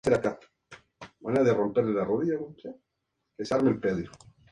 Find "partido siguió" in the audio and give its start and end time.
1.93-2.55